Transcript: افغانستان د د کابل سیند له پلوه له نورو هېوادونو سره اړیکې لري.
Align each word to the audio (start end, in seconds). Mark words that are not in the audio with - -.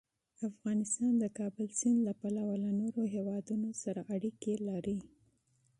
افغانستان 0.49 1.11
د 1.17 1.21
د 1.21 1.25
کابل 1.37 1.67
سیند 1.79 1.99
له 2.07 2.13
پلوه 2.21 2.55
له 2.63 2.71
نورو 2.81 3.01
هېوادونو 3.15 3.69
سره 3.83 4.01
اړیکې 4.15 4.53
لري. 4.69 4.97